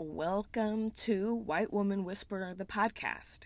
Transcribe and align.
welcome 0.00 0.90
to 0.90 1.34
White 1.34 1.74
Woman 1.74 2.04
Whisperer, 2.04 2.54
the 2.56 2.64
podcast. 2.64 3.40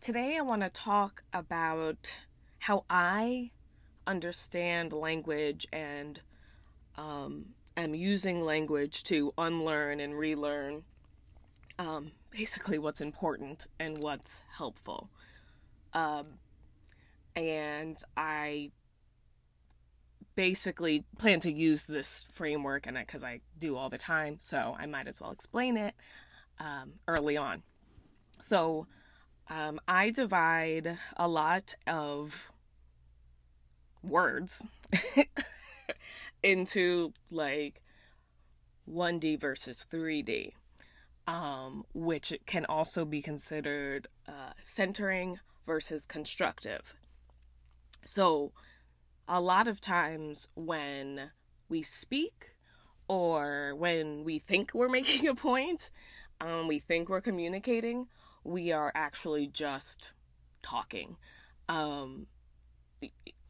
Today 0.00 0.36
I 0.38 0.42
want 0.42 0.62
to 0.62 0.68
talk 0.68 1.24
about 1.32 2.20
how 2.60 2.84
I 2.88 3.50
understand 4.06 4.92
language 4.92 5.66
and 5.72 6.20
um, 6.96 7.46
am 7.76 7.92
using 7.92 8.44
language 8.44 9.02
to 9.04 9.34
unlearn 9.36 9.98
and 9.98 10.16
relearn 10.16 10.84
um, 11.80 12.12
basically 12.30 12.78
what's 12.78 13.00
important 13.00 13.66
and 13.80 14.00
what's 14.00 14.44
helpful. 14.56 15.10
Um, 15.92 16.38
and 17.34 17.98
I 18.16 18.70
basically 20.36 21.04
plan 21.18 21.40
to 21.40 21.52
use 21.52 21.86
this 21.86 22.26
framework 22.32 22.86
and 22.86 22.96
because 22.96 23.22
I, 23.24 23.40
do 23.58 23.76
all 23.76 23.88
the 23.88 23.98
time 23.98 24.36
so 24.40 24.76
i 24.78 24.84
might 24.84 25.06
as 25.06 25.20
well 25.20 25.30
explain 25.30 25.76
it 25.76 25.94
um, 26.58 26.92
early 27.08 27.36
on. 27.36 27.62
So 28.40 28.86
um, 29.48 29.80
i 29.86 30.10
divide 30.10 30.98
a 31.16 31.28
lot 31.28 31.74
of 31.86 32.52
words 34.02 34.62
into 36.42 37.12
like 37.30 37.80
1d 38.90 39.40
versus 39.40 39.86
3d 39.90 40.52
um, 41.26 41.84
which 41.94 42.34
can 42.46 42.64
also 42.66 43.04
be 43.04 43.22
considered 43.22 44.08
uh, 44.28 44.52
centering 44.60 45.38
versus 45.66 46.04
constructive. 46.06 46.94
So 48.04 48.52
a 49.28 49.40
lot 49.40 49.68
of 49.68 49.80
times 49.80 50.48
when 50.54 51.30
we 51.68 51.82
speak 51.82 52.54
or 53.08 53.74
when 53.76 54.24
we 54.24 54.38
think 54.38 54.72
we're 54.74 54.88
making 55.00 55.28
a 55.28 55.34
point, 55.34 55.90
um, 56.40 56.68
we 56.68 56.78
think 56.78 57.08
we're 57.08 57.20
communicating, 57.20 58.08
we 58.42 58.72
are 58.72 58.92
actually 58.94 59.46
just 59.46 60.12
talking. 60.62 61.16
Um, 61.68 62.26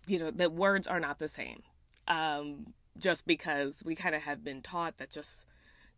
you 0.07 0.19
know, 0.19 0.31
the 0.31 0.51
words 0.51 0.87
are 0.87 1.01
not 1.01 1.19
the 1.19 1.29
same. 1.29 1.63
Um, 2.07 2.75
just 2.99 3.27
because 3.27 3.83
we 3.85 3.95
kind 3.95 4.15
of 4.15 4.23
have 4.23 4.45
been 4.45 4.63
taught 4.63 4.99
that 4.99 5.11
just 5.11 5.47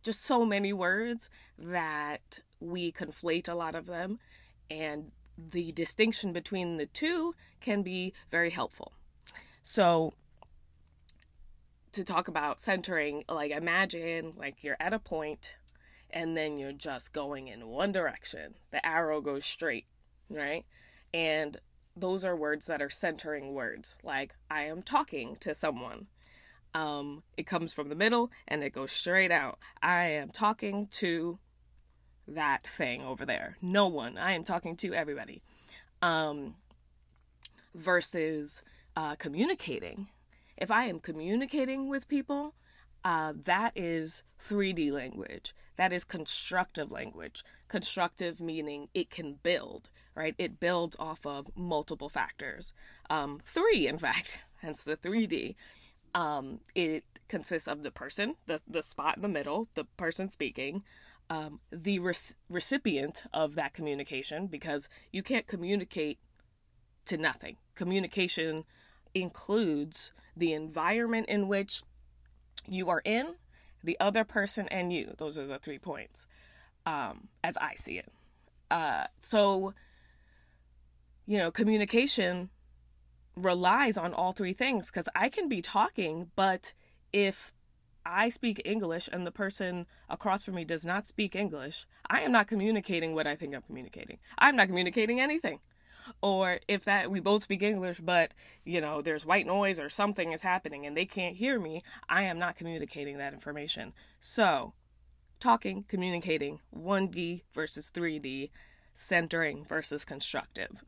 just 0.03 0.23
so 0.23 0.45
many 0.45 0.71
words 0.71 1.29
that 1.57 2.39
we 2.59 2.91
conflate 2.91 3.49
a 3.49 3.53
lot 3.53 3.75
of 3.75 3.87
them 3.87 4.19
and 4.69 5.11
the 5.37 5.71
distinction 5.73 6.33
between 6.33 6.77
the 6.77 6.85
two 6.85 7.35
can 7.59 7.83
be 7.83 8.13
very 8.31 8.49
helpful. 8.49 8.93
So 9.69 10.13
to 11.91 12.05
talk 12.05 12.29
about 12.29 12.57
centering, 12.57 13.25
like 13.27 13.51
imagine 13.51 14.31
like 14.37 14.63
you're 14.63 14.77
at 14.79 14.93
a 14.93 14.99
point 14.99 15.55
and 16.09 16.37
then 16.37 16.57
you're 16.57 16.71
just 16.71 17.11
going 17.11 17.49
in 17.49 17.67
one 17.67 17.91
direction. 17.91 18.53
The 18.71 18.83
arrow 18.87 19.19
goes 19.19 19.43
straight, 19.43 19.85
right? 20.29 20.65
And 21.13 21.57
those 21.97 22.23
are 22.23 22.33
words 22.33 22.67
that 22.67 22.81
are 22.81 22.89
centering 22.89 23.53
words. 23.53 23.97
Like 24.03 24.35
I 24.49 24.63
am 24.63 24.83
talking 24.83 25.35
to 25.41 25.53
someone. 25.53 26.07
Um, 26.73 27.23
it 27.35 27.43
comes 27.43 27.73
from 27.73 27.89
the 27.89 27.95
middle 27.95 28.31
and 28.47 28.63
it 28.63 28.71
goes 28.71 28.93
straight 28.93 29.31
out. 29.31 29.59
I 29.81 30.11
am 30.11 30.29
talking 30.29 30.87
to 30.91 31.39
that 32.25 32.65
thing 32.65 33.01
over 33.01 33.25
there. 33.25 33.57
No 33.61 33.89
one. 33.89 34.17
I 34.17 34.31
am 34.31 34.45
talking 34.45 34.77
to 34.77 34.93
everybody. 34.93 35.41
Um, 36.01 36.55
versus 37.75 38.61
uh, 38.97 39.15
communicating. 39.15 40.07
If 40.57 40.71
I 40.71 40.85
am 40.85 40.99
communicating 40.99 41.87
with 41.87 42.07
people, 42.07 42.55
uh, 43.05 43.33
that 43.45 43.73
is 43.75 44.23
3D 44.41 44.91
language. 44.91 45.53
That 45.75 45.93
is 45.93 46.03
constructive 46.03 46.91
language. 46.91 47.43
Constructive 47.67 48.41
meaning 48.41 48.89
it 48.95 49.11
can 49.11 49.35
build, 49.43 49.91
right? 50.15 50.33
It 50.39 50.59
builds 50.59 50.95
off 50.99 51.27
of 51.27 51.47
multiple 51.55 52.09
factors. 52.09 52.73
Um, 53.07 53.39
three, 53.45 53.87
in 53.87 53.97
fact, 54.07 54.39
hence 54.61 54.81
the 54.81 54.97
3D. 54.97 55.53
Um, 56.15 56.61
it 56.73 57.03
consists 57.27 57.67
of 57.67 57.83
the 57.83 57.91
person, 57.91 58.35
the, 58.47 58.61
the 58.67 58.81
spot 58.81 59.17
in 59.17 59.21
the 59.21 59.29
middle, 59.29 59.67
the 59.75 59.85
person 59.97 60.27
speaking, 60.29 60.81
um, 61.29 61.59
the 61.71 61.99
re- 61.99 62.15
recipient 62.49 63.25
of 63.31 63.53
that 63.55 63.75
communication, 63.75 64.47
because 64.47 64.89
you 65.11 65.21
can't 65.21 65.45
communicate 65.45 66.17
to 67.05 67.17
nothing. 67.17 67.57
Communication 67.75 68.63
includes 69.13 70.11
the 70.35 70.53
environment 70.53 71.27
in 71.27 71.47
which 71.47 71.81
you 72.67 72.89
are 72.89 73.01
in, 73.05 73.35
the 73.83 73.97
other 73.99 74.23
person, 74.23 74.67
and 74.69 74.91
you. 74.91 75.13
Those 75.17 75.39
are 75.39 75.47
the 75.47 75.59
three 75.59 75.79
points, 75.79 76.27
um, 76.85 77.29
as 77.43 77.57
I 77.57 77.75
see 77.75 77.97
it. 77.97 78.11
Uh, 78.69 79.05
so, 79.19 79.73
you 81.25 81.37
know, 81.37 81.51
communication 81.51 82.49
relies 83.35 83.97
on 83.97 84.13
all 84.13 84.31
three 84.31 84.53
things 84.53 84.89
because 84.89 85.07
I 85.15 85.29
can 85.29 85.47
be 85.47 85.61
talking, 85.61 86.31
but 86.35 86.73
if 87.13 87.53
I 88.05 88.29
speak 88.29 88.61
English 88.65 89.09
and 89.11 89.25
the 89.25 89.31
person 89.31 89.85
across 90.09 90.43
from 90.43 90.55
me 90.55 90.65
does 90.65 90.85
not 90.85 91.05
speak 91.05 91.35
English, 91.35 91.85
I 92.09 92.21
am 92.21 92.31
not 92.31 92.47
communicating 92.47 93.13
what 93.13 93.27
I 93.27 93.35
think 93.35 93.55
I'm 93.55 93.61
communicating. 93.61 94.17
I'm 94.37 94.55
not 94.55 94.67
communicating 94.67 95.19
anything 95.19 95.59
or 96.21 96.59
if 96.67 96.85
that 96.85 97.11
we 97.11 97.19
both 97.19 97.43
speak 97.43 97.61
English, 97.61 97.99
but 97.99 98.33
you 98.63 98.81
know, 98.81 99.01
there's 99.01 99.25
white 99.25 99.45
noise 99.45 99.79
or 99.79 99.89
something 99.89 100.33
is 100.33 100.41
happening 100.41 100.85
and 100.85 100.95
they 100.95 101.05
can't 101.05 101.35
hear 101.35 101.59
me, 101.59 101.83
I 102.09 102.23
am 102.23 102.39
not 102.39 102.55
communicating 102.55 103.17
that 103.17 103.33
information. 103.33 103.93
So, 104.19 104.73
talking, 105.39 105.85
communicating, 105.87 106.59
1D 106.75 107.43
versus 107.53 107.91
3D, 107.93 108.49
centering 108.93 109.65
versus 109.65 110.03
constructive. 110.05 110.83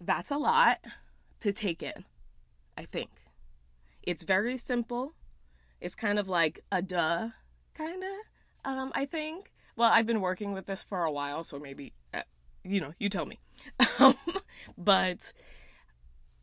That's 0.00 0.30
a 0.30 0.38
lot 0.38 0.78
to 1.40 1.52
take 1.52 1.82
in, 1.82 2.04
I 2.76 2.84
think. 2.84 3.10
It's 4.02 4.22
very 4.22 4.56
simple. 4.56 5.14
It's 5.80 5.96
kind 5.96 6.18
of 6.18 6.28
like 6.28 6.60
a 6.70 6.80
duh, 6.80 7.30
kind 7.74 8.02
of, 8.02 8.70
um, 8.72 8.92
I 8.94 9.04
think 9.04 9.50
well, 9.78 9.92
I've 9.92 10.06
been 10.06 10.20
working 10.20 10.52
with 10.52 10.66
this 10.66 10.82
for 10.82 11.04
a 11.04 11.12
while, 11.12 11.44
so 11.44 11.60
maybe, 11.60 11.92
uh, 12.12 12.22
you 12.64 12.80
know, 12.80 12.94
you 12.98 13.08
tell 13.08 13.26
me. 13.26 13.38
but 14.76 15.32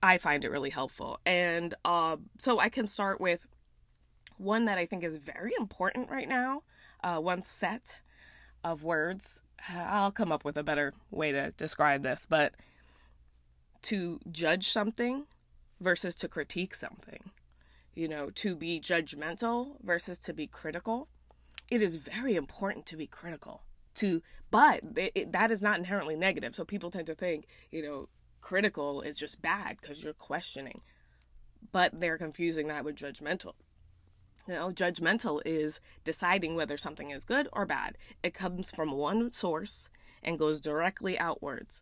I 0.02 0.18
find 0.18 0.46
it 0.46 0.52
really 0.52 0.70
helpful. 0.70 1.20
And 1.26 1.76
uh, 1.84 2.16
so 2.38 2.60
I 2.60 2.70
can 2.70 2.88
start 2.88 3.20
with 3.20 3.46
one 4.38 4.66
that 4.66 4.78
I 4.78 4.86
think 4.86 5.04
is 5.04 5.18
very 5.18 5.52
important 5.60 6.10
right 6.10 6.30
now, 6.30 6.62
uh, 7.04 7.18
one 7.18 7.42
set 7.42 7.98
of 8.64 8.86
words. 8.86 9.44
I'll 9.70 10.14
come 10.14 10.32
up 10.32 10.46
with 10.46 10.56
a 10.56 10.64
better 10.64 10.94
way 11.12 11.34
to 11.34 11.52
describe 11.52 12.04
this, 12.04 12.26
but 12.26 12.54
to 13.82 14.22
judge 14.32 14.70
something 14.70 15.26
versus 15.82 16.16
to 16.18 16.30
critique 16.30 16.74
something. 16.74 17.32
You 17.96 18.08
know, 18.08 18.30
to 18.36 18.56
be 18.56 18.80
judgmental 18.80 19.76
versus 19.84 20.20
to 20.20 20.34
be 20.34 20.48
critical 20.48 21.10
it 21.70 21.82
is 21.82 21.96
very 21.96 22.36
important 22.36 22.86
to 22.88 22.98
be 22.98 23.08
critical 23.08 23.64
to 23.96 24.22
but 24.52 24.82
it, 24.96 25.12
it, 25.16 25.32
that 25.32 25.52
is 25.52 25.62
not 25.62 25.80
inherently 25.80 26.16
negative. 26.16 26.56
So 26.56 26.64
people 26.64 26.92
tend 26.92 27.08
to 27.08 27.16
think 27.16 27.48
you 27.72 27.82
know 27.82 28.08
critical 28.42 29.02
is 29.02 29.18
just 29.18 29.42
bad 29.42 29.78
because 29.82 30.04
you're 30.04 30.14
questioning 30.14 30.82
but 31.72 32.00
they're 32.00 32.18
confusing 32.18 32.68
that 32.68 32.86
with 32.86 32.96
judgmental. 32.96 33.54
You 34.48 34.54
know 34.56 34.70
judgmental 34.70 35.42
is 35.46 35.80
deciding 36.04 36.56
whether 36.56 36.78
something 36.78 37.10
is 37.12 37.26
good 37.26 37.48
or 37.54 37.66
bad. 37.66 37.98
It 38.24 38.34
comes 38.34 38.72
from 38.72 38.92
one 38.92 39.32
source 39.32 39.90
and 40.22 40.40
goes 40.40 40.62
directly 40.62 41.18
outwards. 41.18 41.82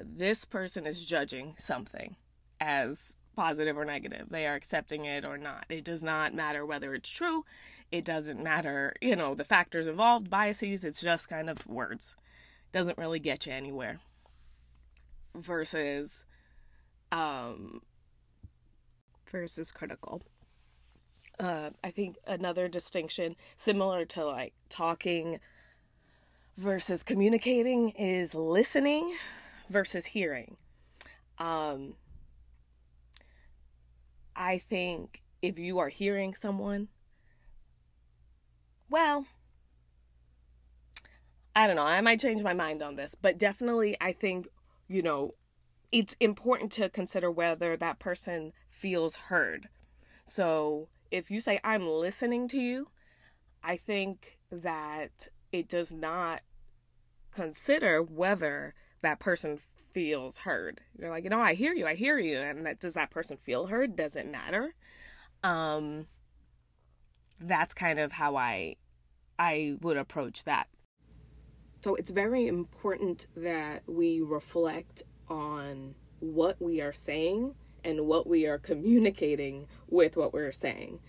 This 0.00 0.44
person 0.44 0.86
is 0.86 1.04
judging 1.04 1.54
something 1.58 2.16
as 2.60 3.16
positive 3.34 3.76
or 3.76 3.84
negative. 3.84 4.28
They 4.30 4.46
are 4.46 4.54
accepting 4.54 5.04
it 5.04 5.24
or 5.24 5.36
not. 5.36 5.66
It 5.68 5.84
does 5.84 6.02
not 6.02 6.34
matter 6.34 6.64
whether 6.64 6.94
it's 6.94 7.10
true. 7.10 7.44
It 7.90 8.04
doesn't 8.04 8.42
matter, 8.42 8.94
you 9.00 9.14
know, 9.16 9.34
the 9.34 9.44
factors 9.44 9.86
involved, 9.86 10.30
biases. 10.30 10.84
It's 10.84 11.00
just 11.00 11.28
kind 11.28 11.48
of 11.48 11.66
words. 11.66 12.16
Doesn't 12.72 12.98
really 12.98 13.20
get 13.20 13.46
you 13.46 13.52
anywhere. 13.52 14.00
Versus, 15.34 16.24
um, 17.12 17.82
versus 19.30 19.70
critical. 19.72 20.22
Uh, 21.38 21.70
I 21.82 21.90
think 21.90 22.16
another 22.26 22.68
distinction, 22.68 23.36
similar 23.56 24.04
to 24.06 24.24
like 24.24 24.54
talking 24.68 25.40
versus 26.56 27.02
communicating, 27.02 27.90
is 27.90 28.34
listening 28.34 29.16
versus 29.68 30.06
hearing. 30.06 30.56
Um, 31.38 31.94
I 34.36 34.58
think 34.58 35.22
if 35.42 35.58
you 35.58 35.78
are 35.78 35.88
hearing 35.88 36.34
someone, 36.34 36.88
well, 38.90 39.26
I 41.56 41.66
don't 41.66 41.76
know. 41.76 41.84
I 41.84 42.00
might 42.00 42.20
change 42.20 42.42
my 42.42 42.54
mind 42.54 42.82
on 42.82 42.96
this, 42.96 43.14
but 43.14 43.38
definitely 43.38 43.96
I 44.00 44.12
think, 44.12 44.48
you 44.88 45.02
know, 45.02 45.34
it's 45.92 46.14
important 46.18 46.72
to 46.72 46.88
consider 46.88 47.30
whether 47.30 47.76
that 47.76 48.00
person 48.00 48.52
feels 48.68 49.16
heard. 49.16 49.68
So 50.24 50.88
if 51.10 51.30
you 51.30 51.40
say, 51.40 51.60
I'm 51.62 51.86
listening 51.86 52.48
to 52.48 52.58
you, 52.58 52.88
I 53.62 53.76
think 53.76 54.38
that 54.50 55.28
it 55.52 55.68
does 55.68 55.92
not 55.92 56.40
consider 57.30 58.02
whether 58.02 58.74
that 59.02 59.20
person 59.20 59.58
feels 59.94 60.38
heard. 60.38 60.80
You're 60.98 61.10
like, 61.10 61.24
you 61.24 61.30
know, 61.30 61.40
I 61.40 61.54
hear 61.54 61.72
you, 61.72 61.86
I 61.86 61.94
hear 61.94 62.18
you, 62.18 62.38
and 62.38 62.66
that 62.66 62.80
does 62.80 62.94
that 62.94 63.10
person 63.10 63.38
feel 63.38 63.68
heard? 63.68 63.96
Does 63.96 64.16
it 64.16 64.30
matter? 64.30 64.74
Um, 65.42 66.06
that's 67.40 67.72
kind 67.72 67.98
of 67.98 68.12
how 68.12 68.36
I 68.36 68.76
I 69.38 69.76
would 69.80 69.96
approach 69.96 70.44
that. 70.44 70.66
So 71.78 71.94
it's 71.94 72.10
very 72.10 72.46
important 72.46 73.26
that 73.36 73.82
we 73.86 74.20
reflect 74.20 75.02
on 75.28 75.94
what 76.20 76.60
we 76.60 76.80
are 76.80 76.92
saying 76.92 77.54
and 77.84 78.06
what 78.06 78.26
we 78.26 78.46
are 78.46 78.58
communicating 78.58 79.66
with 79.88 80.16
what 80.16 80.32
we're 80.32 80.52
saying. 80.52 81.00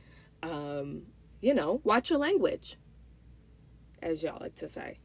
Um, 0.44 1.04
you 1.42 1.54
know, 1.54 1.82
watch 1.84 2.10
your 2.10 2.20
language, 2.20 2.78
as 4.02 4.22
y'all 4.22 4.38
like 4.42 4.56
to 4.56 4.68
say, 4.68 5.00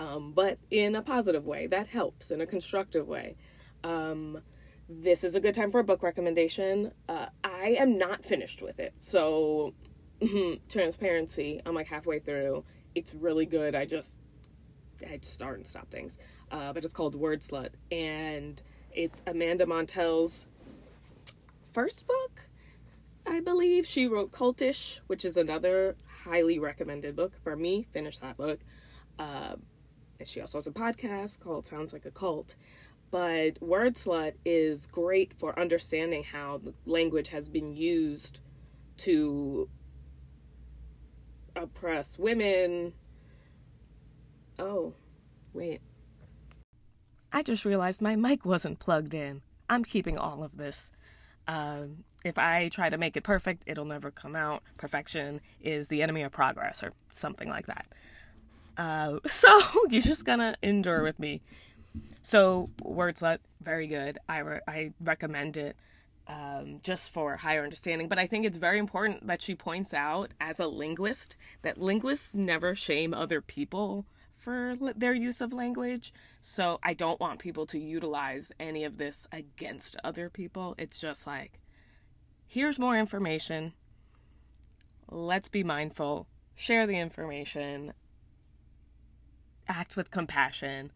um, 0.00 0.32
but 0.32 0.58
in 0.70 0.96
a 0.96 1.02
positive 1.02 1.46
way. 1.46 1.66
That 1.66 1.86
helps 1.86 2.30
in 2.30 2.40
a 2.40 2.46
constructive 2.46 3.06
way. 3.06 3.36
Um, 3.84 4.40
this 4.88 5.22
is 5.22 5.34
a 5.34 5.40
good 5.40 5.54
time 5.54 5.70
for 5.70 5.78
a 5.78 5.84
book 5.84 6.02
recommendation. 6.02 6.92
Uh, 7.08 7.26
I 7.44 7.76
am 7.78 7.98
not 7.98 8.24
finished 8.24 8.62
with 8.62 8.80
it, 8.80 8.94
so 8.98 9.74
transparency. 10.68 11.60
I'm 11.64 11.74
like 11.74 11.86
halfway 11.86 12.18
through. 12.18 12.64
It's 12.94 13.14
really 13.14 13.46
good. 13.46 13.74
I 13.74 13.84
just 13.84 14.16
I 15.08 15.18
just 15.18 15.34
start 15.34 15.58
and 15.58 15.66
stop 15.66 15.90
things, 15.90 16.18
uh, 16.50 16.72
but 16.72 16.84
it's 16.84 16.94
called 16.94 17.14
Word 17.14 17.42
Slut, 17.42 17.70
and 17.92 18.60
it's 18.92 19.22
Amanda 19.26 19.66
Montell's 19.66 20.46
first 21.72 22.06
book. 22.06 22.48
I 23.26 23.40
believe 23.40 23.86
she 23.86 24.08
wrote 24.08 24.32
Cultish, 24.32 25.00
which 25.06 25.26
is 25.26 25.36
another 25.36 25.94
highly 26.24 26.58
recommended 26.58 27.14
book 27.14 27.34
for 27.44 27.54
me. 27.54 27.86
Finish 27.92 28.18
that 28.18 28.38
book. 28.38 28.60
Uh, 29.18 29.56
she 30.26 30.40
also 30.40 30.58
has 30.58 30.66
a 30.66 30.72
podcast 30.72 31.40
called 31.40 31.66
Sounds 31.66 31.92
Like 31.92 32.04
a 32.04 32.10
Cult. 32.10 32.54
But 33.10 33.60
Word 33.60 33.96
Slut 33.96 34.34
is 34.44 34.86
great 34.86 35.32
for 35.38 35.58
understanding 35.58 36.22
how 36.22 36.60
language 36.86 37.28
has 37.28 37.48
been 37.48 37.74
used 37.76 38.40
to 38.98 39.68
oppress 41.56 42.18
women. 42.18 42.92
Oh, 44.58 44.94
wait. 45.52 45.80
I 47.32 47.42
just 47.42 47.64
realized 47.64 48.02
my 48.02 48.16
mic 48.16 48.44
wasn't 48.44 48.78
plugged 48.78 49.14
in. 49.14 49.42
I'm 49.68 49.84
keeping 49.84 50.18
all 50.18 50.42
of 50.42 50.56
this. 50.56 50.90
Um, 51.48 52.04
if 52.24 52.38
I 52.38 52.68
try 52.68 52.90
to 52.90 52.98
make 52.98 53.16
it 53.16 53.22
perfect, 53.22 53.64
it'll 53.66 53.84
never 53.84 54.10
come 54.10 54.36
out. 54.36 54.62
Perfection 54.78 55.40
is 55.60 55.88
the 55.88 56.02
enemy 56.02 56.22
of 56.22 56.32
progress, 56.32 56.82
or 56.82 56.92
something 57.12 57.48
like 57.48 57.66
that. 57.66 57.86
Uh, 58.76 59.18
so 59.30 59.48
you're 59.90 60.02
just 60.02 60.24
gonna 60.24 60.56
endure 60.62 61.02
with 61.02 61.18
me. 61.18 61.42
So 62.22 62.68
Word 62.82 63.16
Slut, 63.16 63.38
very 63.62 63.86
good. 63.86 64.18
I 64.28 64.38
re- 64.38 64.60
I 64.68 64.92
recommend 65.00 65.56
it 65.56 65.76
um, 66.30 66.80
just 66.82 67.12
for 67.12 67.36
higher 67.36 67.64
understanding. 67.64 68.08
But 68.08 68.18
I 68.18 68.26
think 68.26 68.46
it's 68.46 68.56
very 68.56 68.78
important 68.78 69.26
that 69.26 69.42
she 69.42 69.54
points 69.54 69.92
out, 69.92 70.30
as 70.40 70.60
a 70.60 70.66
linguist, 70.66 71.36
that 71.62 71.78
linguists 71.78 72.34
never 72.36 72.74
shame 72.74 73.12
other 73.12 73.40
people 73.40 74.06
for 74.34 74.76
their 74.96 75.12
use 75.12 75.40
of 75.40 75.52
language. 75.52 76.14
So 76.40 76.78
I 76.82 76.94
don't 76.94 77.20
want 77.20 77.40
people 77.40 77.66
to 77.66 77.78
utilize 77.78 78.52
any 78.60 78.84
of 78.84 78.96
this 78.96 79.26
against 79.32 79.96
other 80.04 80.30
people. 80.30 80.74
It's 80.78 81.00
just 81.00 81.26
like, 81.26 81.60
here's 82.46 82.78
more 82.78 82.96
information. 82.96 83.72
Let's 85.10 85.48
be 85.48 85.64
mindful. 85.64 86.26
Share 86.54 86.86
the 86.86 86.98
information. 86.98 87.92
Act 89.70 89.96
with 89.96 90.10
compassion. 90.10 90.90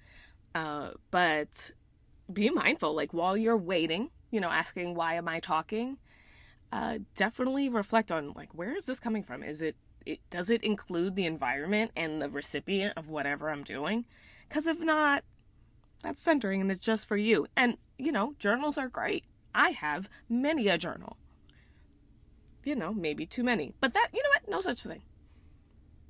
Uh, 0.55 0.91
but 1.11 1.71
be 2.33 2.51
mindful. 2.51 2.95
Like 2.95 3.15
while 3.15 3.37
you're 3.37 3.57
waiting, 3.57 4.11
you 4.31 4.41
know, 4.41 4.51
asking 4.51 4.95
why 4.95 5.15
am 5.15 5.29
I 5.29 5.41
talking, 5.41 5.97
uh, 6.73 6.99
definitely 7.15 7.69
reflect 7.69 8.11
on 8.11 8.33
like 8.35 8.53
where 8.53 8.77
is 8.77 8.85
this 8.85 8.99
coming 8.99 9.23
from? 9.23 9.43
Is 9.45 9.63
it, 9.63 9.77
it 10.05 10.19
does 10.29 10.51
it 10.51 10.63
include 10.63 11.15
the 11.15 11.25
environment 11.25 11.93
and 11.97 12.21
the 12.21 12.29
recipient 12.29 12.95
of 12.97 13.09
whatever 13.09 13.49
I'm 13.49 13.63
doing? 13.63 14.05
Because 14.49 14.67
if 14.67 14.81
not, 14.81 15.23
that's 16.03 16.21
centering 16.21 16.61
and 16.61 16.71
it's 16.71 16.81
just 16.81 17.07
for 17.07 17.17
you. 17.17 17.47
And 17.57 17.79
you 17.97 18.11
know, 18.11 18.35
journals 18.39 18.77
are 18.77 18.89
great. 18.89 19.25
I 19.55 19.71
have 19.71 20.09
many 20.29 20.69
a 20.69 20.77
journal. 20.77 21.17
You 22.65 22.75
know, 22.75 22.93
maybe 22.93 23.25
too 23.27 23.45
many, 23.45 23.75
but 23.81 23.95
that 23.95 24.09
you 24.13 24.23
know 24.23 24.31
what? 24.31 24.49
No 24.49 24.61
such 24.61 24.83
thing. 24.83 25.03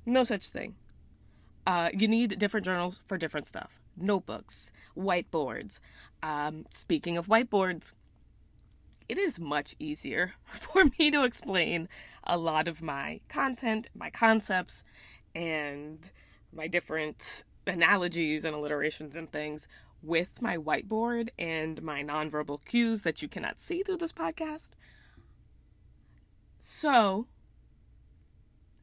No 0.05 0.23
such 0.23 0.47
thing. 0.47 0.75
Uh, 1.65 1.89
you 1.93 2.07
need 2.07 2.37
different 2.37 2.65
journals 2.65 2.99
for 3.05 3.17
different 3.17 3.45
stuff. 3.45 3.79
Notebooks, 3.97 4.71
whiteboards. 4.95 5.79
Um, 6.21 6.65
speaking 6.73 7.17
of 7.17 7.27
whiteboards, 7.27 7.93
it 9.07 9.17
is 9.17 9.39
much 9.39 9.75
easier 9.79 10.33
for 10.45 10.85
me 10.99 11.11
to 11.11 11.23
explain 11.23 11.87
a 12.23 12.37
lot 12.37 12.67
of 12.67 12.81
my 12.81 13.19
content, 13.29 13.87
my 13.95 14.09
concepts, 14.09 14.83
and 15.33 16.11
my 16.53 16.67
different 16.67 17.43
analogies 17.67 18.45
and 18.45 18.55
alliterations 18.55 19.15
and 19.15 19.31
things 19.31 19.67
with 20.01 20.41
my 20.41 20.57
whiteboard 20.57 21.29
and 21.39 21.81
my 21.81 22.03
nonverbal 22.03 22.63
cues 22.63 23.03
that 23.03 23.21
you 23.21 23.27
cannot 23.27 23.59
see 23.59 23.81
through 23.81 23.97
this 23.97 24.13
podcast. 24.13 24.69
So, 26.59 27.27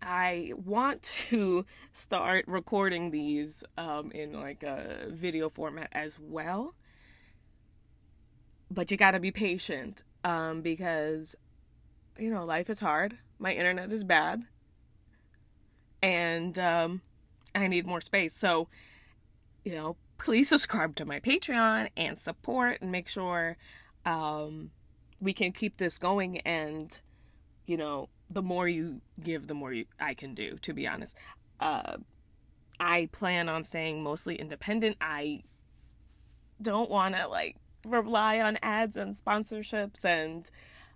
I 0.02 0.52
want 0.64 1.02
to 1.28 1.64
start 1.92 2.44
recording 2.48 3.12
these 3.12 3.62
um, 3.78 4.10
in 4.10 4.32
like 4.32 4.64
a 4.64 5.06
video 5.08 5.48
format 5.48 5.88
as 5.92 6.18
well. 6.18 6.74
But 8.70 8.90
you 8.90 8.96
gotta 8.96 9.20
be 9.20 9.30
patient 9.30 10.02
um, 10.24 10.60
because, 10.60 11.36
you 12.18 12.30
know, 12.30 12.44
life 12.44 12.68
is 12.68 12.80
hard. 12.80 13.16
My 13.38 13.52
internet 13.52 13.92
is 13.92 14.02
bad. 14.02 14.42
And 16.02 16.58
um, 16.58 17.00
I 17.54 17.68
need 17.68 17.86
more 17.86 18.00
space. 18.00 18.34
So, 18.34 18.66
you 19.64 19.74
know, 19.74 19.96
please 20.18 20.48
subscribe 20.48 20.96
to 20.96 21.04
my 21.04 21.20
Patreon 21.20 21.90
and 21.96 22.18
support 22.18 22.80
and 22.80 22.90
make 22.90 23.08
sure 23.08 23.56
um, 24.04 24.70
we 25.20 25.32
can 25.32 25.52
keep 25.52 25.76
this 25.76 25.98
going. 25.98 26.38
And, 26.38 26.98
you 27.66 27.76
know, 27.76 28.08
the 28.32 28.42
more 28.42 28.68
you 28.68 29.00
give, 29.22 29.46
the 29.46 29.54
more 29.54 29.72
you, 29.72 29.86
I 30.00 30.14
can 30.14 30.34
do, 30.34 30.58
to 30.62 30.72
be 30.72 30.86
honest. 30.86 31.16
Uh, 31.60 31.98
I 32.80 33.08
plan 33.12 33.48
on 33.48 33.64
staying 33.64 34.02
mostly 34.02 34.36
independent. 34.36 34.96
I 35.00 35.42
don't 36.60 36.90
want 36.90 37.16
to, 37.16 37.28
like, 37.28 37.56
rely 37.84 38.40
on 38.40 38.58
ads 38.62 38.96
and 38.96 39.14
sponsorships 39.14 40.04
and 40.04 40.50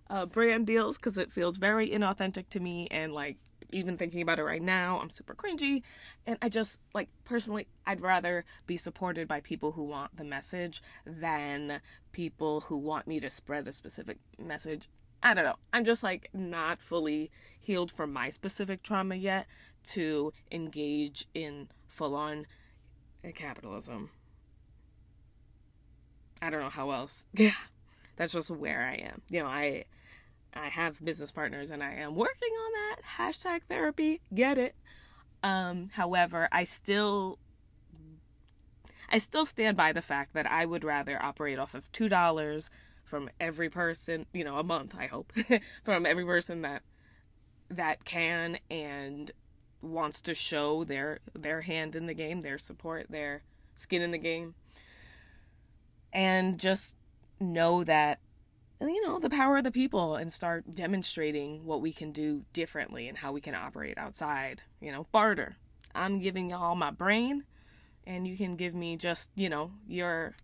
uh, 0.08 0.26
brand 0.26 0.66
deals 0.66 0.98
because 0.98 1.18
it 1.18 1.32
feels 1.32 1.56
very 1.56 1.88
inauthentic 1.88 2.48
to 2.50 2.60
me 2.60 2.86
and 2.90 3.12
like 3.12 3.36
even 3.70 3.96
thinking 3.96 4.22
about 4.22 4.38
it 4.38 4.44
right 4.44 4.62
now 4.62 5.00
i'm 5.00 5.10
super 5.10 5.34
cringy 5.34 5.82
and 6.26 6.38
i 6.40 6.48
just 6.48 6.78
like 6.94 7.08
personally 7.24 7.66
i'd 7.86 8.00
rather 8.00 8.44
be 8.66 8.76
supported 8.76 9.26
by 9.26 9.40
people 9.40 9.72
who 9.72 9.82
want 9.82 10.16
the 10.16 10.22
message 10.22 10.80
than 11.04 11.80
people 12.12 12.60
who 12.60 12.76
want 12.76 13.08
me 13.08 13.18
to 13.18 13.28
spread 13.28 13.66
a 13.66 13.72
specific 13.72 14.18
message 14.38 14.88
i 15.22 15.34
don't 15.34 15.44
know 15.44 15.56
i'm 15.72 15.84
just 15.84 16.02
like 16.02 16.28
not 16.32 16.80
fully 16.80 17.30
healed 17.58 17.90
from 17.90 18.12
my 18.12 18.28
specific 18.28 18.82
trauma 18.82 19.14
yet 19.14 19.46
to 19.82 20.32
engage 20.50 21.26
in 21.34 21.68
full 21.88 22.14
on 22.14 22.46
capitalism 23.34 24.10
I 26.42 26.50
don't 26.50 26.60
know 26.60 26.70
how 26.70 26.90
else. 26.90 27.26
Yeah. 27.34 27.52
That's 28.16 28.32
just 28.32 28.50
where 28.50 28.80
I 28.80 28.94
am. 28.94 29.20
You 29.28 29.40
know, 29.40 29.46
I 29.46 29.84
I 30.54 30.68
have 30.68 31.04
business 31.04 31.30
partners 31.30 31.70
and 31.70 31.82
I 31.82 31.92
am 31.94 32.14
working 32.14 32.50
on 32.50 32.72
that. 32.72 32.96
Hashtag 33.18 33.64
therapy. 33.64 34.22
Get 34.34 34.56
it. 34.56 34.74
Um, 35.42 35.90
however, 35.92 36.48
I 36.50 36.64
still 36.64 37.38
I 39.12 39.18
still 39.18 39.44
stand 39.44 39.76
by 39.76 39.92
the 39.92 40.00
fact 40.00 40.32
that 40.32 40.50
I 40.50 40.64
would 40.64 40.82
rather 40.82 41.22
operate 41.22 41.58
off 41.58 41.74
of 41.74 41.92
two 41.92 42.08
dollars 42.08 42.70
from 43.06 43.30
every 43.40 43.70
person, 43.70 44.26
you 44.34 44.44
know, 44.44 44.58
a 44.58 44.64
month, 44.64 44.94
I 44.98 45.06
hope, 45.06 45.32
from 45.84 46.04
every 46.04 46.24
person 46.24 46.62
that 46.62 46.82
that 47.68 48.04
can 48.04 48.58
and 48.70 49.30
wants 49.80 50.20
to 50.22 50.34
show 50.34 50.84
their 50.84 51.20
their 51.34 51.62
hand 51.62 51.96
in 51.96 52.06
the 52.06 52.14
game, 52.14 52.40
their 52.40 52.58
support, 52.58 53.06
their 53.08 53.42
skin 53.74 54.02
in 54.02 54.10
the 54.10 54.18
game. 54.18 54.54
And 56.12 56.58
just 56.58 56.96
know 57.38 57.84
that 57.84 58.18
you 58.80 59.06
know 59.06 59.18
the 59.18 59.30
power 59.30 59.58
of 59.58 59.64
the 59.64 59.70
people 59.70 60.16
and 60.16 60.32
start 60.32 60.74
demonstrating 60.74 61.64
what 61.64 61.80
we 61.80 61.92
can 61.92 62.12
do 62.12 62.44
differently 62.52 63.08
and 63.08 63.16
how 63.16 63.32
we 63.32 63.40
can 63.40 63.54
operate 63.54 63.96
outside. 63.96 64.62
You 64.80 64.92
know 64.92 65.06
barter. 65.12 65.56
I'm 65.94 66.18
giving 66.18 66.50
y'all 66.50 66.74
my 66.74 66.90
brain 66.90 67.44
and 68.06 68.26
you 68.26 68.36
can 68.36 68.56
give 68.56 68.74
me 68.74 68.96
just 68.96 69.30
you 69.34 69.48
know 69.48 69.72
your 69.86 70.34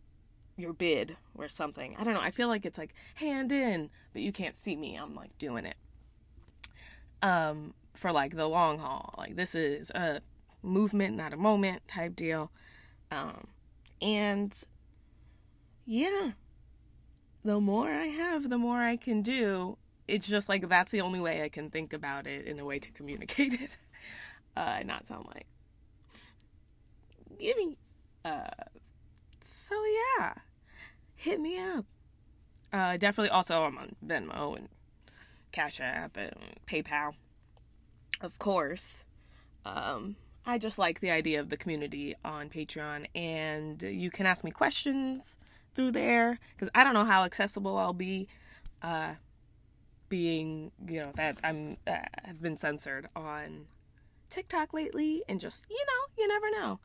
your 0.56 0.72
bid 0.72 1.16
or 1.34 1.48
something 1.48 1.94
i 1.98 2.04
don't 2.04 2.14
know 2.14 2.20
i 2.20 2.30
feel 2.30 2.48
like 2.48 2.66
it's 2.66 2.78
like 2.78 2.94
hand 3.14 3.50
in 3.50 3.88
but 4.12 4.22
you 4.22 4.32
can't 4.32 4.56
see 4.56 4.76
me 4.76 4.96
i'm 4.96 5.14
like 5.14 5.36
doing 5.38 5.64
it 5.64 5.76
um 7.22 7.72
for 7.94 8.12
like 8.12 8.36
the 8.36 8.46
long 8.46 8.78
haul. 8.78 9.14
Like 9.16 9.36
this 9.36 9.54
is 9.54 9.90
a 9.90 10.20
movement, 10.62 11.16
not 11.16 11.32
a 11.32 11.36
moment 11.36 11.86
type 11.88 12.16
deal. 12.16 12.50
Um, 13.10 13.46
and 14.00 14.52
yeah, 15.84 16.32
the 17.44 17.60
more 17.60 17.90
I 17.90 18.06
have, 18.06 18.48
the 18.48 18.58
more 18.58 18.78
I 18.78 18.96
can 18.96 19.22
do. 19.22 19.76
It's 20.08 20.26
just 20.26 20.48
like 20.48 20.68
that's 20.68 20.90
the 20.90 21.00
only 21.00 21.20
way 21.20 21.42
I 21.42 21.48
can 21.48 21.70
think 21.70 21.92
about 21.92 22.26
it 22.26 22.46
in 22.46 22.58
a 22.58 22.64
way 22.64 22.78
to 22.78 22.90
communicate 22.90 23.60
it, 23.60 23.76
uh, 24.56 24.80
not 24.84 25.06
sound 25.06 25.26
like 25.26 25.46
gimme. 27.38 27.78
Uh, 28.24 28.46
so 29.72 29.82
yeah, 30.18 30.34
hit 31.14 31.40
me 31.40 31.58
up. 31.58 31.86
Uh, 32.72 32.96
definitely 32.96 33.30
also 33.30 33.64
I'm 33.64 33.78
on 33.78 33.94
Venmo 34.04 34.56
and 34.56 34.68
Cash 35.50 35.80
App 35.80 36.16
and 36.16 36.34
PayPal. 36.66 37.14
Of 38.20 38.38
course. 38.38 39.04
Um, 39.64 40.16
I 40.44 40.58
just 40.58 40.78
like 40.78 41.00
the 41.00 41.10
idea 41.10 41.40
of 41.40 41.48
the 41.48 41.56
community 41.56 42.14
on 42.24 42.48
Patreon, 42.48 43.06
and 43.14 43.82
you 43.82 44.10
can 44.10 44.26
ask 44.26 44.44
me 44.44 44.50
questions 44.50 45.38
through 45.74 45.92
there 45.92 46.38
because 46.54 46.68
I 46.74 46.84
don't 46.84 46.94
know 46.94 47.04
how 47.04 47.24
accessible 47.24 47.76
I'll 47.78 47.92
be. 47.92 48.28
Uh, 48.82 49.14
being 50.08 50.70
you 50.86 51.00
know 51.00 51.12
that 51.14 51.38
I'm 51.42 51.78
uh, 51.86 51.96
have 52.24 52.42
been 52.42 52.58
censored 52.58 53.06
on 53.16 53.66
TikTok 54.28 54.74
lately, 54.74 55.22
and 55.28 55.40
just 55.40 55.66
you 55.70 55.84
know 55.86 56.22
you 56.22 56.28
never 56.28 56.50
know. 56.50 56.80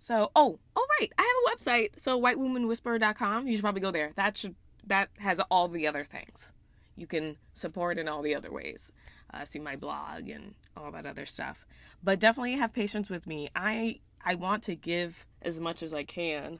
So 0.00 0.30
oh 0.34 0.58
oh 0.76 0.86
right, 1.00 1.12
I 1.18 1.22
have 1.22 1.54
a 1.54 1.56
website. 1.56 2.00
So 2.00 2.20
whitewomanwhisperer.com. 2.20 3.46
You 3.46 3.54
should 3.54 3.62
probably 3.62 3.82
go 3.82 3.90
there. 3.90 4.12
That 4.16 4.36
should 4.36 4.54
that 4.86 5.10
has 5.18 5.40
all 5.50 5.68
the 5.68 5.86
other 5.86 6.04
things. 6.04 6.52
You 6.96 7.06
can 7.06 7.36
support 7.52 7.98
in 7.98 8.08
all 8.08 8.22
the 8.22 8.34
other 8.34 8.52
ways. 8.52 8.92
Uh, 9.32 9.44
see 9.44 9.58
my 9.58 9.76
blog 9.76 10.28
and 10.28 10.54
all 10.76 10.90
that 10.90 11.06
other 11.06 11.24
stuff 11.24 11.64
but 12.02 12.20
definitely 12.20 12.54
have 12.54 12.72
patience 12.72 13.10
with 13.10 13.26
me. 13.26 13.48
I 13.54 14.00
I 14.24 14.34
want 14.34 14.64
to 14.64 14.76
give 14.76 15.26
as 15.42 15.58
much 15.58 15.82
as 15.82 15.94
I 15.94 16.04
can. 16.04 16.58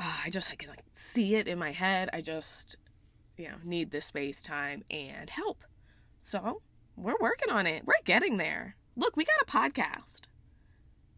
Uh, 0.00 0.16
I 0.24 0.30
just 0.30 0.52
I 0.52 0.54
can 0.54 0.70
like 0.70 0.84
see 0.92 1.34
it 1.34 1.48
in 1.48 1.58
my 1.58 1.72
head. 1.72 2.10
I 2.12 2.20
just 2.20 2.76
you 3.36 3.48
know 3.48 3.56
need 3.64 3.90
the 3.90 4.00
space, 4.00 4.42
time, 4.42 4.84
and 4.90 5.28
help. 5.28 5.64
So 6.20 6.62
we're 6.96 7.18
working 7.20 7.50
on 7.50 7.66
it. 7.66 7.84
We're 7.86 7.94
getting 8.04 8.36
there. 8.36 8.76
Look, 8.96 9.16
we 9.16 9.24
got 9.24 9.42
a 9.42 9.44
podcast. 9.44 10.22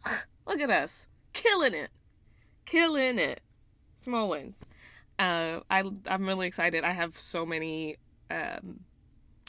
Look 0.46 0.60
at 0.60 0.70
us, 0.70 1.08
killing 1.32 1.74
it, 1.74 1.90
killing 2.64 3.18
it. 3.18 3.40
Small 3.94 4.30
wins. 4.30 4.64
Uh, 5.18 5.60
I 5.70 5.84
I'm 6.06 6.26
really 6.26 6.46
excited. 6.46 6.84
I 6.84 6.92
have 6.92 7.18
so 7.18 7.44
many. 7.44 7.96
Um, 8.30 8.80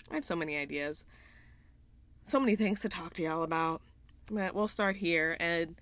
I 0.09 0.15
have 0.15 0.25
so 0.25 0.35
many 0.35 0.57
ideas 0.57 1.05
so 2.23 2.39
many 2.39 2.55
things 2.55 2.79
to 2.81 2.89
talk 2.89 3.13
to 3.15 3.23
y'all 3.23 3.43
about. 3.43 3.81
But 4.31 4.55
we'll 4.55 4.67
start 4.67 4.95
here 4.95 5.35
and 5.39 5.75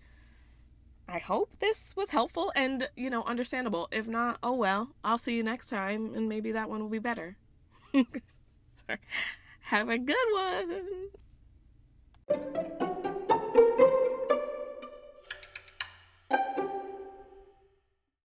I 1.07 1.19
hope 1.19 1.57
this 1.59 1.95
was 1.95 2.11
helpful 2.11 2.51
and, 2.55 2.89
you 2.95 3.09
know, 3.09 3.23
understandable. 3.23 3.88
If 3.91 4.07
not, 4.07 4.39
oh 4.41 4.53
well. 4.53 4.89
I'll 5.03 5.17
see 5.17 5.35
you 5.35 5.43
next 5.43 5.69
time 5.69 6.13
and 6.15 6.29
maybe 6.29 6.51
that 6.53 6.69
one 6.69 6.81
will 6.81 6.89
be 6.89 6.99
better. 6.99 7.38
Sorry. 7.93 8.99
Have 9.61 9.89
a 9.89 9.97
good 9.97 10.15
one. 12.27 12.95